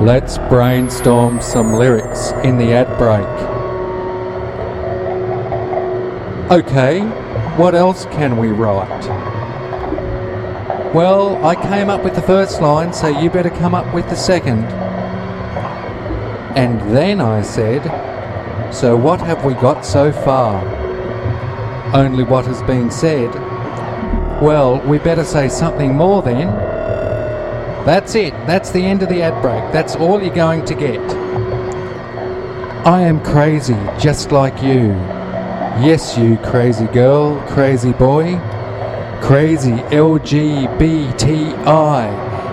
Let's 0.00 0.38
brainstorm 0.38 1.42
some 1.42 1.74
lyrics 1.74 2.30
in 2.42 2.56
the 2.56 2.72
ad 2.72 2.96
break. 2.96 3.26
Okay, 6.50 7.00
what 7.58 7.74
else 7.74 8.06
can 8.06 8.38
we 8.38 8.48
write? 8.48 9.04
Well, 10.94 11.44
I 11.44 11.54
came 11.54 11.90
up 11.90 12.02
with 12.02 12.14
the 12.14 12.22
first 12.22 12.62
line, 12.62 12.94
so 12.94 13.08
you 13.08 13.28
better 13.28 13.50
come 13.50 13.74
up 13.74 13.92
with 13.92 14.08
the 14.08 14.16
second. 14.16 14.64
And 16.56 16.80
then 16.96 17.20
I 17.20 17.42
said, 17.42 17.82
So 18.72 18.96
what 18.96 19.20
have 19.20 19.44
we 19.44 19.52
got 19.52 19.84
so 19.84 20.12
far? 20.12 20.64
Only 21.94 22.24
what 22.24 22.46
has 22.46 22.62
been 22.62 22.90
said. 22.90 23.34
Well, 24.40 24.80
we 24.86 24.96
better 24.96 25.24
say 25.24 25.50
something 25.50 25.94
more 25.94 26.22
then. 26.22 26.48
That's 27.84 28.14
it. 28.14 28.32
That's 28.46 28.70
the 28.70 28.84
end 28.84 29.02
of 29.02 29.08
the 29.08 29.22
ad 29.22 29.40
break. 29.42 29.72
That's 29.72 29.96
all 29.96 30.22
you're 30.22 30.34
going 30.34 30.64
to 30.66 30.74
get. 30.74 31.00
I 32.86 33.02
am 33.02 33.22
crazy, 33.22 33.76
just 33.98 34.32
like 34.32 34.62
you. 34.62 34.94
Yes, 35.82 36.16
you 36.18 36.36
crazy 36.38 36.86
girl, 36.86 37.40
crazy 37.48 37.92
boy. 37.92 38.38
Crazy 39.22 39.72
LGBTI. 39.72 41.10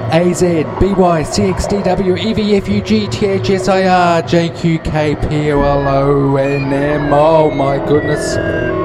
AZ, 0.10 0.42
BY, 0.42 1.24
CXDW, 1.24 2.16
EVFUG, 2.18 3.08
THSIR, 3.12 4.22
JQK, 4.24 5.16
POLONM. 5.22 7.12
Oh 7.12 7.52
my 7.52 7.78
goodness. 7.86 8.77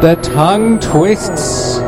The 0.00 0.14
tongue 0.22 0.78
twists. 0.78 1.78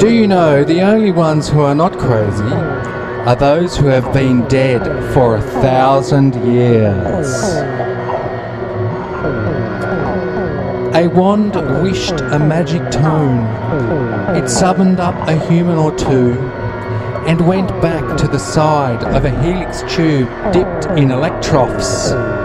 Do 0.00 0.12
you 0.12 0.26
know 0.26 0.64
the 0.64 0.80
only 0.82 1.12
ones 1.12 1.48
who 1.48 1.60
are 1.60 1.74
not 1.76 1.96
crazy 2.00 2.42
are 2.42 3.36
those 3.36 3.76
who 3.76 3.86
have 3.86 4.12
been 4.12 4.48
dead 4.48 4.82
for 5.14 5.36
a 5.36 5.40
thousand 5.40 6.34
years? 6.44 7.28
A 10.96 11.06
wand 11.06 11.54
wished 11.80 12.20
a 12.20 12.40
magic 12.40 12.90
tone. 12.90 13.46
It 14.34 14.48
summoned 14.48 14.98
up 14.98 15.14
a 15.28 15.38
human 15.46 15.76
or 15.76 15.96
two 15.96 16.32
and 17.28 17.46
went 17.46 17.68
back 17.80 18.18
to 18.18 18.26
the 18.26 18.40
side 18.40 19.04
of 19.04 19.24
a 19.24 19.30
helix 19.30 19.82
tube 19.94 20.28
dipped 20.52 20.86
in 20.98 21.10
electrophs. 21.10 22.41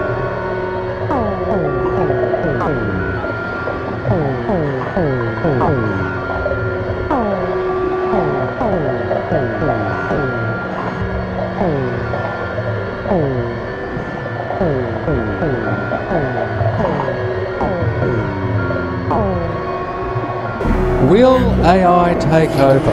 Will 21.09 21.65
AI 21.65 22.13
take 22.19 22.51
over? 22.57 22.91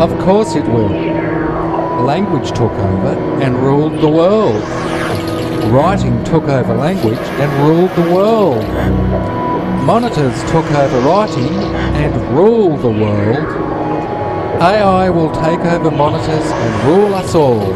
Of 0.00 0.16
course 0.20 0.54
it 0.54 0.64
will. 0.64 0.90
Language 2.04 2.50
took 2.50 2.70
over 2.70 3.18
and 3.42 3.56
ruled 3.58 4.00
the 4.00 4.08
world. 4.08 4.62
Writing 5.72 6.22
took 6.22 6.44
over 6.44 6.74
language 6.74 7.18
and 7.18 7.52
ruled 7.66 7.90
the 7.96 8.14
world. 8.14 8.64
Monitors 9.84 10.40
took 10.52 10.70
over 10.70 11.00
writing 11.00 11.52
and 11.96 12.14
ruled 12.36 12.82
the 12.82 12.90
world. 12.90 13.81
AI 14.62 15.10
will 15.10 15.32
take 15.32 15.58
over 15.58 15.90
monitors 15.90 16.46
and 16.52 16.84
rule 16.86 17.12
us 17.16 17.34
all. 17.34 17.74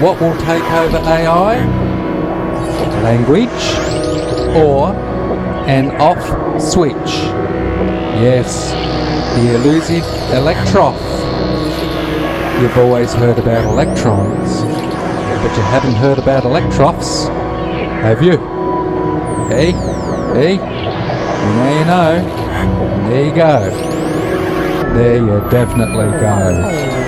What 0.00 0.20
will 0.20 0.36
take 0.38 0.64
over 0.64 0.96
AI? 0.96 1.64
Language 3.04 3.48
or 4.56 4.92
an 5.68 5.92
off 6.00 6.20
switch. 6.60 7.12
Yes, 8.18 8.72
the 9.36 9.54
elusive 9.54 10.02
electroph. 10.34 10.98
You've 12.60 12.76
always 12.76 13.14
heard 13.14 13.38
about 13.38 13.64
electrons, 13.64 14.62
but 14.62 15.56
you 15.56 15.62
haven't 15.62 15.94
heard 15.94 16.18
about 16.18 16.42
electrophs, 16.42 17.28
have 18.02 18.20
you? 18.24 18.38
Hey, 19.46 19.70
hey, 20.34 20.56
now 20.56 21.78
you 21.78 21.84
know. 21.84 23.08
There 23.08 23.24
you 23.24 23.34
go. 23.36 23.97
There 24.94 25.16
you 25.16 25.50
definitely 25.50 26.10
go. 26.20 27.07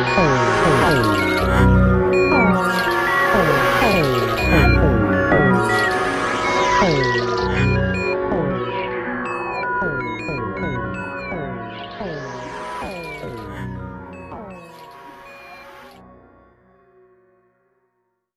Oh. 0.00 0.48